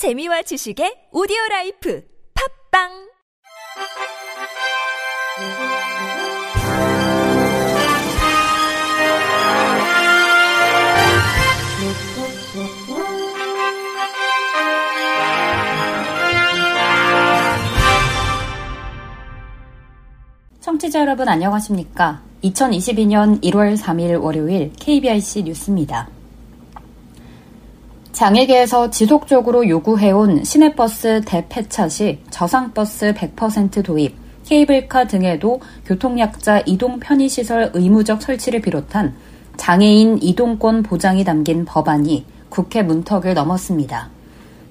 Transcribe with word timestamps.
재미와 0.00 0.40
지식의 0.40 1.12
오디오 1.12 1.36
라이프 1.50 2.02
팝빵 2.32 2.88
청취자 20.60 21.00
여러분 21.00 21.28
안녕하십니까? 21.28 22.22
2022년 22.42 23.42
1월 23.42 23.76
3일 23.76 24.18
월요일 24.18 24.72
KBIC 24.80 25.42
뉴스입니다. 25.42 26.19
장애계에서 28.20 28.90
지속적으로 28.90 29.66
요구해온 29.66 30.44
시내버스 30.44 31.22
대폐차 31.24 31.88
시 31.88 32.18
저상버스 32.28 33.14
100% 33.14 33.82
도입, 33.82 34.14
케이블카 34.44 35.06
등에도 35.06 35.58
교통약자 35.86 36.64
이동 36.66 37.00
편의시설 37.00 37.70
의무적 37.72 38.20
설치를 38.20 38.60
비롯한 38.60 39.14
장애인 39.56 40.18
이동권 40.20 40.82
보장이 40.82 41.24
담긴 41.24 41.64
법안이 41.64 42.26
국회 42.50 42.82
문턱을 42.82 43.32
넘었습니다. 43.32 44.10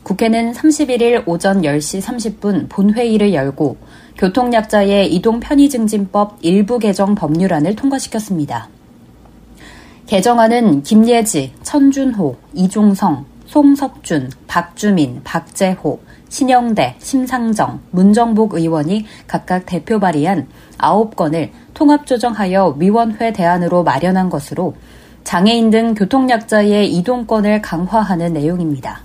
국회는 0.04 0.52
31일 0.52 1.24
오전 1.26 1.64
10시 1.64 2.04
30분 2.04 2.70
본회의를 2.70 3.34
열고 3.34 3.78
교통약자의 4.20 5.12
이동 5.12 5.40
편의 5.40 5.70
증진법 5.70 6.38
일부 6.42 6.78
개정 6.78 7.16
법률안을 7.16 7.76
통과시켰습니다. 7.76 8.70
개정안은 10.06 10.84
김예지, 10.84 11.54
천준호, 11.64 12.36
이종성, 12.54 13.26
송석준, 13.50 14.30
박주민, 14.46 15.22
박재호, 15.24 16.00
신영대, 16.30 16.98
심상정, 17.00 17.80
문정복 17.90 18.54
의원이 18.54 19.08
각각 19.26 19.66
대표 19.66 20.00
발의한 20.00 20.48
9건을 20.78 21.50
통합조정하여 21.74 22.76
위원회 22.78 23.34
대안으로 23.34 23.84
마련한 23.84 24.30
것으로 24.30 24.76
장애인 25.24 25.72
등 25.72 25.96
교통약자의 25.96 26.94
이동권을 26.94 27.64
강화하는 27.64 28.34
내용입니다. 28.34 29.02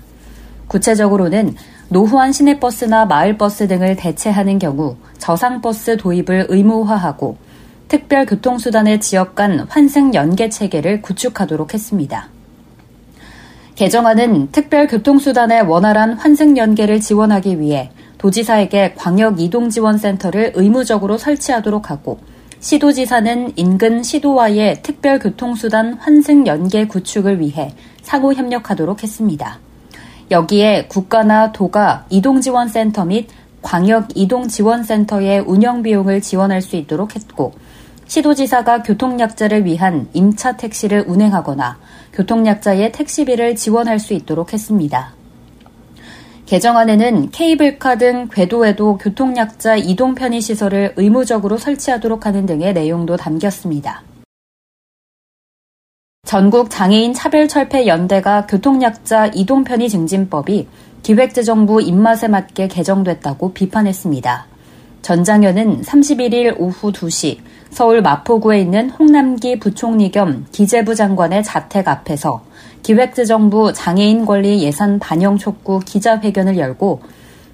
구체적으로는 0.67 1.55
노후한 1.89 2.31
시내버스나 2.31 3.05
마을버스 3.05 3.67
등을 3.67 3.95
대체하는 3.95 4.59
경우 4.59 4.95
저상버스 5.17 5.97
도입을 5.97 6.45
의무화하고 6.49 7.37
특별교통수단의 7.87 9.01
지역 9.01 9.33
간 9.33 9.65
환승 9.69 10.13
연계 10.13 10.49
체계를 10.49 11.01
구축하도록 11.01 11.73
했습니다. 11.73 12.34
개정안은 13.75 14.51
특별교통수단의 14.53 15.63
원활한 15.63 16.13
환승 16.13 16.55
연계를 16.55 17.01
지원하기 17.01 17.59
위해 17.59 17.91
도지사에게 18.17 18.93
광역이동지원센터를 18.93 20.53
의무적으로 20.55 21.17
설치하도록 21.17 21.89
하고 21.91 22.19
시도지사는 22.61 23.51
인근 23.57 24.01
시도와의 24.01 24.81
특별교통수단 24.81 25.95
환승 25.95 26.47
연계 26.47 26.87
구축을 26.87 27.41
위해 27.41 27.73
상호 28.01 28.33
협력하도록 28.33 29.03
했습니다. 29.03 29.59
여기에 30.31 30.85
국가나 30.87 31.51
도가 31.51 32.05
이동지원센터 32.09 33.03
및 33.03 33.27
광역이동지원센터의 33.61 35.41
운영 35.41 35.83
비용을 35.83 36.21
지원할 36.21 36.61
수 36.61 36.77
있도록 36.77 37.15
했고 37.15 37.51
시도지사가 38.07 38.83
교통약자를 38.83 39.65
위한 39.65 40.07
임차 40.13 40.57
택시를 40.57 41.05
운행하거나 41.07 41.77
교통약자의 42.13 42.91
택시비를 42.91 43.55
지원할 43.55 43.99
수 43.99 44.13
있도록 44.13 44.53
했습니다. 44.53 45.13
개정안에는 46.45 47.31
케이블카 47.31 47.97
등 47.97 48.29
궤도에도 48.31 48.97
교통약자 48.97 49.77
이동 49.77 50.13
편의 50.13 50.41
시설을 50.41 50.93
의무적으로 50.95 51.57
설치하도록 51.57 52.25
하는 52.25 52.45
등의 52.45 52.73
내용도 52.73 53.17
담겼습니다. 53.17 54.03
전국 56.23 56.69
장애인 56.69 57.13
차별철폐 57.13 57.87
연대가 57.87 58.45
교통약자 58.45 59.27
이동 59.27 59.63
편의 59.63 59.89
증진법이 59.89 60.67
기획재정부 61.01 61.81
입맛에 61.81 62.27
맞게 62.27 62.67
개정됐다고 62.67 63.53
비판했습니다. 63.53 64.47
전 65.01 65.23
장현은 65.23 65.81
31일 65.81 66.55
오후 66.57 66.91
2시 66.91 67.37
서울 67.69 68.01
마포구에 68.01 68.61
있는 68.61 68.89
홍남기 68.89 69.59
부총리 69.59 70.11
겸 70.11 70.45
기재부 70.51 70.95
장관의 70.95 71.43
자택 71.43 71.87
앞에서 71.87 72.43
기획재정부 72.83 73.73
장애인 73.73 74.25
권리 74.25 74.63
예산 74.63 74.99
반영 74.99 75.37
촉구 75.37 75.79
기자회견을 75.85 76.57
열고 76.57 77.01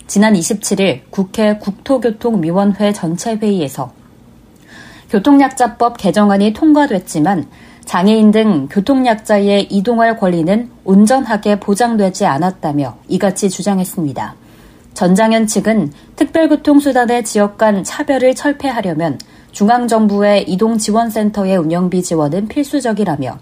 지난 0.07 0.33
27일 0.33 1.01
국회 1.09 1.57
국토교통위원회 1.57 2.91
전체 2.91 3.35
회의에서 3.35 3.94
교통약자법 5.09 5.97
개정안이 5.97 6.53
통과됐지만 6.53 7.47
장애인 7.85 8.31
등 8.31 8.67
교통약자의 8.69 9.67
이동할 9.69 10.17
권리는 10.17 10.69
온전하게 10.83 11.59
보장되지 11.59 12.25
않았다며 12.25 12.97
이같이 13.07 13.50
주장했습니다. 13.50 14.35
전장현 14.94 15.47
측은 15.47 15.91
특별교통수단의 16.16 17.23
지역 17.23 17.57
간 17.57 17.83
차별을 17.83 18.35
철폐하려면 18.35 19.17
중앙정부의 19.51 20.50
이동지원센터의 20.50 21.57
운영비 21.57 22.03
지원은 22.03 22.47
필수적이라며 22.47 23.38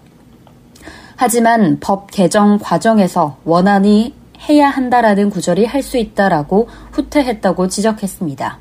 하지만 1.16 1.78
법 1.80 2.10
개정 2.10 2.58
과정에서 2.58 3.36
원안이 3.44 4.14
해야 4.48 4.70
한다라는 4.70 5.28
구절이 5.30 5.66
할 5.66 5.82
수 5.82 5.98
있다라고 5.98 6.68
후퇴했다고 6.92 7.68
지적했습니다. 7.68 8.58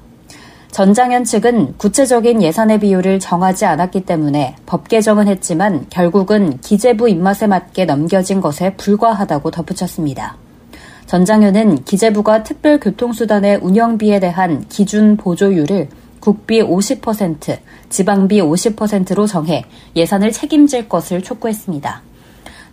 전장현 0.72 1.24
측은 1.24 1.78
구체적인 1.78 2.44
예산의 2.44 2.80
비율을 2.80 3.20
정하지 3.20 3.66
않았기 3.66 4.02
때문에 4.02 4.56
법 4.66 4.88
개정은 4.88 5.28
했지만 5.28 5.88
결국은 5.90 6.60
기재부 6.60 7.10
입맛에 7.10 7.48
맞게 7.48 7.86
넘겨진 7.86 8.40
것에 8.40 8.76
불과하다고 8.76 9.52
덧붙였습니다. 9.52 10.38
전장현은 11.08 11.86
기재부가 11.86 12.44
특별교통수단의 12.44 13.60
운영비에 13.64 14.20
대한 14.20 14.66
기준 14.70 15.18
보조율을 15.18 15.90
국비 16.20 16.62
50%, 16.62 17.58
지방비 17.90 18.42
50%로 18.42 19.28
정해 19.28 19.66
예산을 19.96 20.32
책임질 20.32 20.90
것을 20.90 21.22
촉구했습니다. 21.22 22.02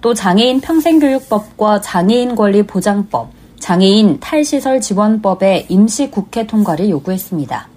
또 0.00 0.14
장애인 0.14 0.60
평생교육법과 0.60 1.80
장애인 1.80 2.34
권리 2.34 2.62
보장법, 2.62 3.30
장애인 3.58 4.20
탈시설 4.20 4.80
지원법의 4.80 5.66
임시 5.68 6.10
국회 6.10 6.46
통과를 6.46 6.90
요구했습니다. 6.90 7.68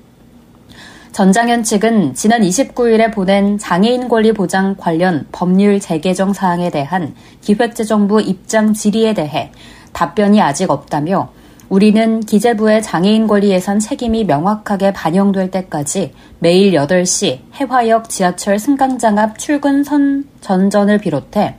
전장현 1.12 1.64
측은 1.64 2.14
지난 2.14 2.42
29일에 2.42 3.14
보낸 3.14 3.58
장애인 3.58 4.08
권리 4.08 4.32
보장 4.32 4.76
관련 4.78 5.28
법률 5.32 5.80
재개정 5.80 6.34
사항에 6.34 6.70
대한 6.70 7.16
기획재정부 7.42 8.22
입장 8.22 8.74
질의에 8.74 9.14
대해 9.14 9.52
답변이 9.92 10.40
아직 10.40 10.70
없다며 10.70 11.32
우리는 11.70 12.20
기재부의 12.22 12.82
장애인 12.82 13.28
권리 13.28 13.52
예산 13.52 13.80
책임이 13.80 14.26
명확하게 14.26 14.92
반영될 14.92 15.52
때까지 15.52 16.14
매일 16.40 16.74
8시 16.74 17.40
해화역 17.54 18.10
지하철 18.10 18.58
승강장 18.58 19.20
앞 19.20 19.38
출근 19.38 19.84
선 19.84 20.26
전전을 20.42 20.98
비롯해 20.98 21.58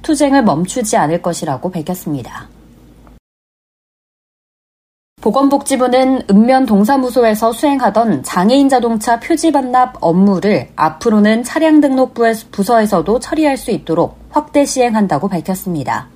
투쟁을 0.00 0.42
멈추지 0.42 0.96
않을 0.96 1.20
것이라고 1.20 1.70
밝혔습니다. 1.70 2.48
보건복지부는 5.20 6.22
읍면 6.30 6.66
동사무소에서 6.66 7.52
수행하던 7.52 8.24
장애인 8.24 8.68
자동차 8.68 9.20
표지 9.20 9.52
반납 9.52 9.98
업무를 10.00 10.70
앞으로는 10.74 11.44
차량 11.44 11.80
등록 11.80 12.14
부서에서도 12.50 13.20
처리할 13.20 13.56
수 13.56 13.70
있도록 13.70 14.16
확대 14.30 14.64
시행한다고 14.64 15.28
밝혔습니다. 15.28 16.11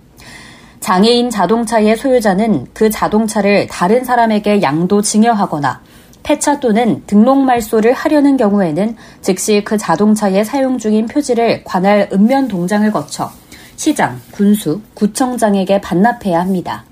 장애인 0.86 1.30
자동차의 1.30 1.96
소유자는 1.96 2.68
그 2.72 2.88
자동차를 2.90 3.66
다른 3.66 4.04
사람에게 4.04 4.62
양도 4.62 5.02
증여하거나 5.02 5.80
폐차 6.22 6.60
또는 6.60 7.02
등록 7.08 7.38
말소를 7.38 7.92
하려는 7.92 8.36
경우에는 8.36 8.94
즉시 9.20 9.62
그 9.64 9.76
자동차에 9.76 10.44
사용 10.44 10.78
중인 10.78 11.08
표지를 11.08 11.64
관할 11.64 12.08
읍면 12.12 12.46
동장을 12.46 12.88
거쳐 12.92 13.32
시장, 13.74 14.20
군수, 14.30 14.80
구청장에게 14.94 15.80
반납해야 15.80 16.38
합니다. 16.38 16.84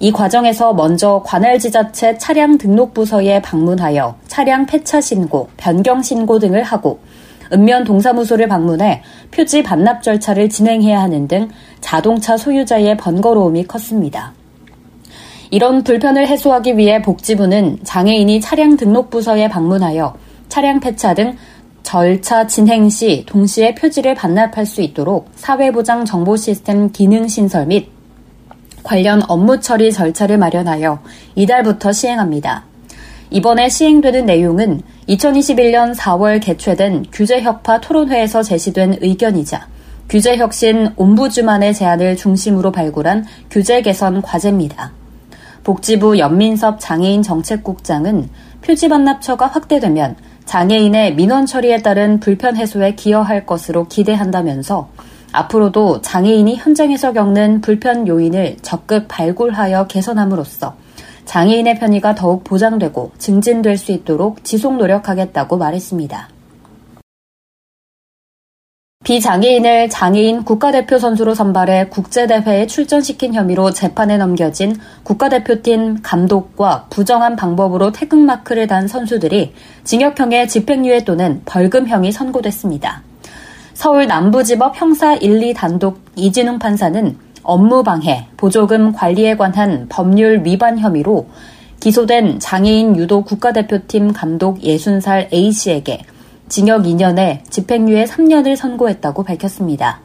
이 0.00 0.10
과정에서 0.10 0.74
먼저 0.74 1.22
관할 1.24 1.60
지자체 1.60 2.18
차량 2.18 2.58
등록 2.58 2.92
부서에 2.92 3.40
방문하여 3.40 4.16
차량 4.26 4.66
폐차 4.66 5.00
신고, 5.00 5.48
변경 5.56 6.02
신고 6.02 6.40
등을 6.40 6.64
하고 6.64 6.98
읍면 7.52 7.84
동사무소를 7.84 8.48
방문해 8.48 9.02
표지 9.30 9.62
반납 9.62 10.02
절차를 10.02 10.48
진행해야 10.48 11.00
하는 11.00 11.28
등 11.28 11.48
자동차 11.80 12.36
소유자의 12.36 12.96
번거로움이 12.96 13.66
컸습니다. 13.66 14.32
이런 15.50 15.82
불편을 15.82 16.26
해소하기 16.28 16.76
위해 16.76 17.00
복지부는 17.00 17.78
장애인이 17.82 18.40
차량 18.40 18.76
등록 18.76 19.10
부서에 19.10 19.48
방문하여 19.48 20.14
차량 20.48 20.80
폐차 20.80 21.14
등 21.14 21.36
절차 21.82 22.46
진행 22.46 22.90
시 22.90 23.24
동시에 23.26 23.74
표지를 23.74 24.14
반납할 24.14 24.66
수 24.66 24.82
있도록 24.82 25.30
사회보장 25.36 26.04
정보 26.04 26.36
시스템 26.36 26.92
기능 26.92 27.26
신설 27.28 27.66
및 27.66 27.88
관련 28.82 29.22
업무 29.26 29.58
처리 29.60 29.90
절차를 29.90 30.36
마련하여 30.36 30.98
이달부터 31.34 31.92
시행합니다. 31.92 32.64
이번에 33.30 33.68
시행되는 33.68 34.26
내용은 34.26 34.82
2021년 35.08 35.94
4월 35.94 36.42
개최된 36.42 37.06
규제혁파 37.12 37.80
토론회에서 37.80 38.42
제시된 38.42 38.98
의견이자 39.00 39.68
규제혁신 40.08 40.92
옴부주만의 40.96 41.74
제안을 41.74 42.16
중심으로 42.16 42.72
발굴한 42.72 43.26
규제 43.50 43.82
개선 43.82 44.22
과제입니다. 44.22 44.92
복지부 45.64 46.18
연민섭 46.18 46.80
장애인 46.80 47.22
정책국장은 47.22 48.30
표지 48.62 48.88
반납처가 48.88 49.46
확대되면 49.46 50.16
장애인의 50.46 51.14
민원 51.14 51.44
처리에 51.44 51.82
따른 51.82 52.20
불편 52.20 52.56
해소에 52.56 52.94
기여할 52.94 53.44
것으로 53.44 53.86
기대한다면서 53.86 54.88
앞으로도 55.32 56.00
장애인이 56.00 56.56
현장에서 56.56 57.12
겪는 57.12 57.60
불편 57.60 58.08
요인을 58.08 58.56
적극 58.62 59.08
발굴하여 59.08 59.88
개선함으로써 59.88 60.74
장애인의 61.26 61.78
편의가 61.78 62.14
더욱 62.14 62.44
보장되고 62.44 63.12
증진될 63.18 63.76
수 63.76 63.92
있도록 63.92 64.42
지속 64.42 64.78
노력하겠다고 64.78 65.58
말했습니다. 65.58 66.37
비장애인을 69.08 69.88
장애인 69.88 70.44
국가대표 70.44 70.98
선수로 70.98 71.34
선발해 71.34 71.86
국제대회에 71.88 72.66
출전시킨 72.66 73.32
혐의로 73.32 73.70
재판에 73.70 74.18
넘겨진 74.18 74.76
국가대표팀 75.02 76.02
감독과 76.02 76.88
부정한 76.90 77.34
방법으로 77.34 77.90
태극마크를 77.90 78.66
단 78.66 78.86
선수들이 78.86 79.54
징역형의 79.84 80.48
집행유예 80.48 81.04
또는 81.04 81.40
벌금형이 81.46 82.12
선고됐습니다. 82.12 83.02
서울 83.72 84.06
남부지법 84.08 84.78
형사 84.78 85.14
1, 85.14 85.42
2 85.42 85.54
단독 85.54 86.02
이진웅 86.14 86.58
판사는 86.58 87.16
업무방해, 87.42 88.26
보조금 88.36 88.92
관리에 88.92 89.38
관한 89.38 89.86
법률 89.88 90.42
위반 90.44 90.78
혐의로 90.78 91.30
기소된 91.80 92.40
장애인 92.40 92.96
유도 92.96 93.22
국가대표팀 93.22 94.12
감독 94.12 94.58
60살 94.60 95.32
A씨에게 95.32 96.02
징역 96.48 96.82
2년에 96.82 97.48
집행유예 97.50 98.04
3년을 98.04 98.56
선고했다고 98.56 99.22
밝혔습니다. 99.22 100.00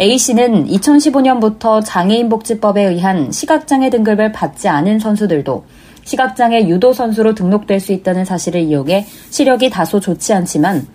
A씨는 0.00 0.66
2015년부터 0.66 1.82
장애인복지법에 1.84 2.82
의한 2.82 3.30
시각장애 3.30 3.90
등급을 3.90 4.32
받지 4.32 4.68
않은 4.68 4.98
선수들도 4.98 5.64
시각장애 6.04 6.68
유도 6.68 6.92
선수로 6.92 7.34
등록될 7.34 7.80
수 7.80 7.92
있다는 7.92 8.24
사실을 8.24 8.62
이용해 8.62 9.06
시력이 9.30 9.70
다소 9.70 10.00
좋지 10.00 10.32
않지만 10.32 10.86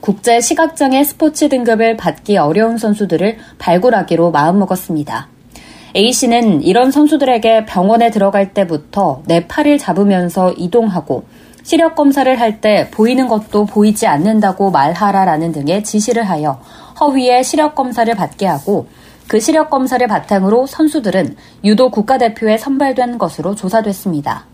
국제 0.00 0.40
시각장애 0.40 1.02
스포츠 1.04 1.48
등급을 1.48 1.96
받기 1.96 2.36
어려운 2.36 2.78
선수들을 2.78 3.36
발굴하기로 3.58 4.30
마음먹었습니다. 4.30 5.28
A씨는 5.96 6.62
이런 6.62 6.90
선수들에게 6.90 7.64
병원에 7.64 8.10
들어갈 8.10 8.52
때부터 8.52 9.22
내 9.26 9.46
팔을 9.48 9.78
잡으면서 9.78 10.52
이동하고 10.52 11.24
시력 11.68 11.96
검사를 11.96 12.40
할 12.40 12.62
때 12.62 12.88
보이는 12.90 13.28
것도 13.28 13.66
보이지 13.66 14.06
않는다고 14.06 14.70
말하라라는 14.70 15.52
등의 15.52 15.84
지시를 15.84 16.22
하여 16.24 16.62
허위의 16.98 17.44
시력 17.44 17.74
검사를 17.74 18.12
받게 18.14 18.46
하고 18.46 18.86
그 19.26 19.38
시력 19.38 19.68
검사를 19.68 20.04
바탕으로 20.08 20.64
선수들은 20.64 21.36
유도 21.64 21.90
국가대표에 21.90 22.56
선발된 22.56 23.18
것으로 23.18 23.54
조사됐습니다. 23.54 24.46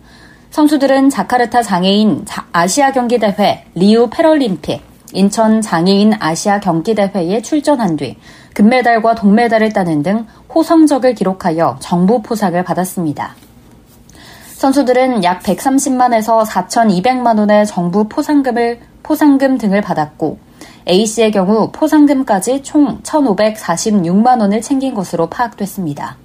선수들은 0.50 1.10
자카르타 1.10 1.62
장애인 1.62 2.24
아시아 2.50 2.90
경기대회, 2.90 3.66
리우 3.76 4.10
패럴림픽, 4.10 4.82
인천 5.12 5.60
장애인 5.60 6.14
아시아 6.18 6.58
경기대회에 6.58 7.42
출전한 7.42 7.96
뒤 7.96 8.16
금메달과 8.54 9.14
동메달을 9.14 9.72
따는 9.72 10.02
등 10.02 10.26
호성적을 10.52 11.14
기록하여 11.14 11.76
정부 11.78 12.22
포상을 12.22 12.60
받았습니다. 12.64 13.36
선수들은 14.54 15.24
약 15.24 15.42
130만에서 15.42 16.46
4,200만 16.46 17.38
원의 17.38 17.66
정부 17.66 18.08
포상금을 18.08 18.80
포상금 19.02 19.58
등을 19.58 19.82
받았고 19.82 20.38
A씨의 20.88 21.32
경우 21.32 21.70
포상금까지 21.72 22.62
총 22.62 23.00
1,546만 23.02 24.40
원을 24.40 24.60
챙긴 24.60 24.94
것으로 24.94 25.28
파악됐습니다. 25.28 26.16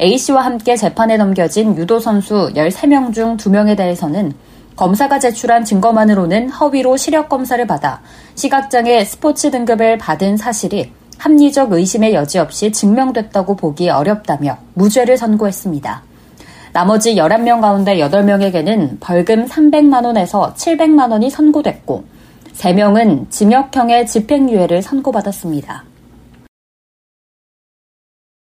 A씨와 0.00 0.44
함께 0.44 0.76
재판에 0.76 1.16
넘겨진 1.16 1.76
유도 1.76 2.00
선수 2.00 2.52
13명 2.54 3.14
중 3.14 3.36
2명에 3.36 3.76
대해서는 3.76 4.34
검사가 4.76 5.18
제출한 5.18 5.64
증거만으로는 5.64 6.50
허위로 6.50 6.96
시력 6.96 7.28
검사를 7.28 7.64
받아 7.66 8.02
시각장애 8.34 9.04
스포츠 9.04 9.50
등급을 9.50 9.98
받은 9.98 10.36
사실이 10.36 10.92
합리적 11.16 11.72
의심의 11.72 12.12
여지 12.12 12.38
없이 12.38 12.72
증명됐다고 12.72 13.56
보기 13.56 13.88
어렵다며 13.88 14.58
무죄를 14.74 15.16
선고했습니다. 15.16 16.13
나머지 16.74 17.14
11명 17.14 17.60
가운데 17.60 17.98
8명에게는 17.98 18.96
벌금 18.98 19.46
300만원에서 19.46 20.54
700만원이 20.56 21.30
선고됐고, 21.30 22.02
3명은 22.52 23.30
징역형의 23.30 24.08
집행유예를 24.08 24.82
선고받았습니다. 24.82 25.84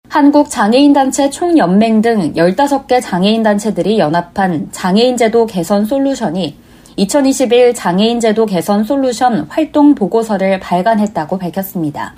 한국장애인단체 0.08 1.28
총연맹 1.28 2.00
등 2.00 2.32
15개 2.32 3.02
장애인단체들이 3.02 3.98
연합한 3.98 4.68
장애인제도 4.72 5.44
개선 5.44 5.84
솔루션이 5.84 6.56
2021 6.96 7.74
장애인제도 7.74 8.46
개선 8.46 8.84
솔루션 8.84 9.46
활동 9.50 9.94
보고서를 9.94 10.58
발간했다고 10.58 11.36
밝혔습니다. 11.36 12.14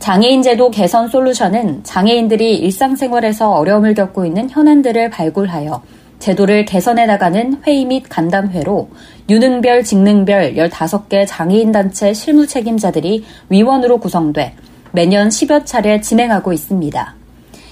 장애인 0.00 0.40
제도 0.42 0.70
개선 0.70 1.08
솔루션은 1.08 1.84
장애인들이 1.84 2.56
일상생활에서 2.56 3.50
어려움을 3.52 3.92
겪고 3.92 4.24
있는 4.24 4.48
현안들을 4.48 5.10
발굴하여 5.10 5.82
제도를 6.18 6.64
개선해 6.64 7.04
나가는 7.04 7.60
회의 7.66 7.84
및 7.84 8.04
간담회로 8.08 8.88
유능별, 9.28 9.84
직능별 9.84 10.54
15개 10.54 11.26
장애인단체 11.28 12.14
실무 12.14 12.46
책임자들이 12.46 13.24
위원으로 13.50 13.98
구성돼 13.98 14.54
매년 14.92 15.28
10여 15.28 15.66
차례 15.66 16.00
진행하고 16.00 16.54
있습니다. 16.54 17.14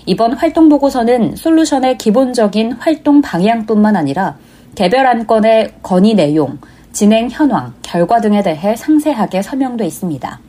이번 0.05 0.35
활동 0.35 0.69
보고서는 0.69 1.35
솔루션의 1.35 1.97
기본적인 1.97 2.73
활동 2.73 3.23
방향뿐만 3.23 3.97
아니라 3.97 4.37
개별 4.75 5.07
안건의 5.07 5.73
건의 5.83 6.15
내용, 6.15 6.59
진행 6.93 7.31
현황, 7.31 7.73
결과 7.81 8.21
등에 8.21 8.43
대해 8.43 8.77
상세하게 8.77 9.41
설명돼 9.41 9.87
있습니다. 9.87 10.41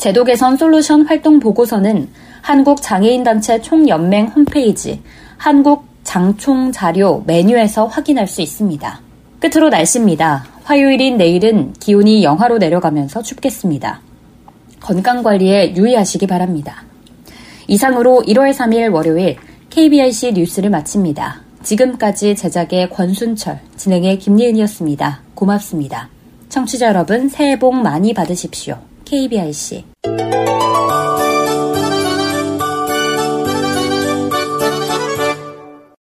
제도 0.00 0.24
개선 0.24 0.56
솔루션 0.56 1.04
활동 1.04 1.40
보고서는 1.40 2.08
한국장애인단체 2.40 3.60
총연맹 3.60 4.28
홈페이지 4.28 5.02
한국 5.36 5.84
장총 6.04 6.72
자료 6.72 7.22
메뉴에서 7.26 7.84
확인할 7.84 8.26
수 8.26 8.40
있습니다. 8.40 8.98
끝으로 9.40 9.68
날씨입니다. 9.68 10.46
화요일인 10.64 11.18
내일은 11.18 11.74
기온이 11.74 12.24
영하로 12.24 12.56
내려가면서 12.56 13.20
춥겠습니다. 13.20 14.00
건강관리에 14.80 15.76
유의하시기 15.76 16.26
바랍니다. 16.26 16.82
이상으로 17.68 18.22
1월 18.26 18.54
3일 18.54 18.94
월요일 18.94 19.36
KBIC 19.68 20.32
뉴스를 20.32 20.70
마칩니다. 20.70 21.42
지금까지 21.62 22.36
제작의 22.36 22.88
권순철, 22.88 23.60
진행의 23.76 24.18
김예은이었습니다. 24.18 25.20
고맙습니다. 25.34 26.08
청취자 26.48 26.86
여러분, 26.86 27.28
새해 27.28 27.58
복 27.58 27.74
많이 27.74 28.14
받으십시오. 28.14 28.78
KBIC 29.04 29.89
Thank 30.02 30.48
you. 30.48 30.59